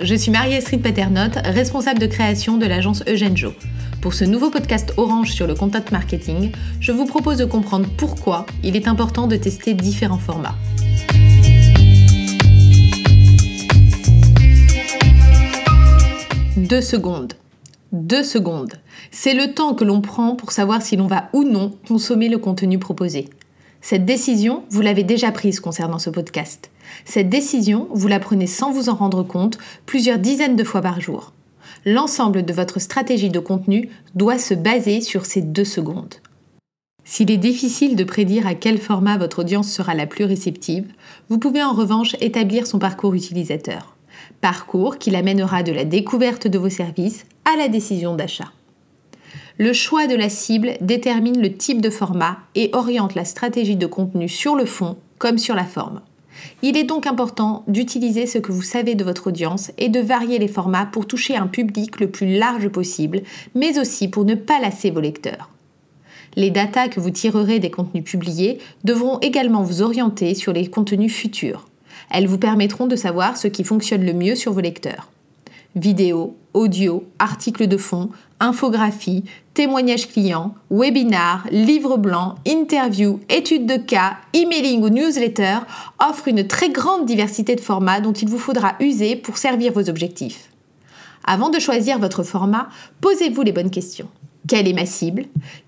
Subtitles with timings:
[0.00, 3.52] je suis Marie-Estrid Paternotte, responsable de création de l'agence Eugène Jo.
[4.00, 8.46] Pour ce nouveau podcast Orange sur le content marketing, je vous propose de comprendre pourquoi
[8.62, 10.54] il est important de tester différents formats.
[16.56, 17.34] Deux secondes.
[17.92, 18.72] Deux secondes.
[19.10, 22.38] C'est le temps que l'on prend pour savoir si l'on va ou non consommer le
[22.38, 23.28] contenu proposé.
[23.80, 26.70] Cette décision, vous l'avez déjà prise concernant ce podcast.
[27.04, 31.00] Cette décision, vous la prenez sans vous en rendre compte plusieurs dizaines de fois par
[31.00, 31.32] jour.
[31.84, 36.14] L'ensemble de votre stratégie de contenu doit se baser sur ces deux secondes.
[37.04, 40.86] S'il est difficile de prédire à quel format votre audience sera la plus réceptive,
[41.30, 43.96] vous pouvez en revanche établir son parcours utilisateur.
[44.40, 48.52] Parcours qui l'amènera de la découverte de vos services à la décision d'achat.
[49.58, 53.86] Le choix de la cible détermine le type de format et oriente la stratégie de
[53.86, 56.00] contenu sur le fond comme sur la forme.
[56.62, 60.38] Il est donc important d'utiliser ce que vous savez de votre audience et de varier
[60.38, 63.22] les formats pour toucher un public le plus large possible,
[63.54, 65.50] mais aussi pour ne pas lasser vos lecteurs.
[66.36, 71.12] Les datas que vous tirerez des contenus publiés devront également vous orienter sur les contenus
[71.12, 71.68] futurs.
[72.10, 75.10] Elles vous permettront de savoir ce qui fonctionne le mieux sur vos lecteurs.
[75.76, 78.08] Vidéo, audio, articles de fond,
[78.40, 79.24] infographie,
[79.54, 85.58] témoignages clients, webinars, livres blancs, interviews, études de cas, emailing ou newsletter
[86.00, 89.90] offrent une très grande diversité de formats dont il vous faudra user pour servir vos
[89.90, 90.48] objectifs.
[91.24, 92.68] Avant de choisir votre format,
[93.00, 94.08] posez-vous les bonnes questions.
[94.48, 95.26] Quelle est ma cible?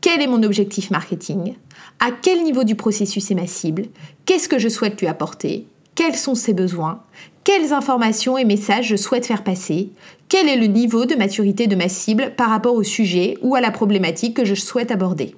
[0.00, 1.54] Quel est mon objectif marketing?
[2.00, 3.84] À quel niveau du processus est ma cible?
[4.24, 5.66] Qu'est-ce que je souhaite lui apporter?
[5.94, 7.02] Quels sont ses besoins?
[7.44, 9.90] Quelles informations et messages je souhaite faire passer,
[10.28, 13.60] quel est le niveau de maturité de ma cible par rapport au sujet ou à
[13.60, 15.34] la problématique que je souhaite aborder?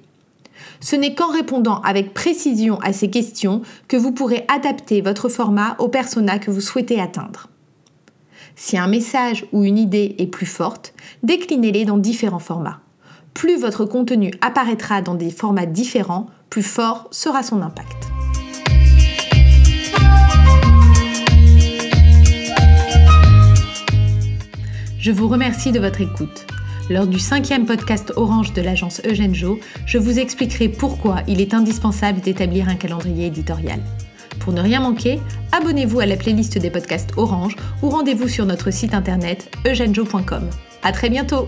[0.79, 5.75] Ce n'est qu'en répondant avec précision à ces questions que vous pourrez adapter votre format
[5.79, 7.47] au persona que vous souhaitez atteindre.
[8.55, 10.93] Si un message ou une idée est plus forte,
[11.23, 12.79] déclinez-les dans différents formats.
[13.33, 18.14] Plus votre contenu apparaîtra dans des formats différents, plus fort sera son impact.
[25.05, 26.47] Je vous remercie de votre écoute.
[26.89, 31.53] Lors du cinquième podcast Orange de l'agence Eugène Jo, je vous expliquerai pourquoi il est
[31.53, 33.79] indispensable d'établir un calendrier éditorial.
[34.39, 35.19] Pour ne rien manquer,
[35.51, 40.49] abonnez-vous à la playlist des podcasts Orange ou rendez-vous sur notre site internet eugenejo.com.
[40.81, 41.47] À très bientôt!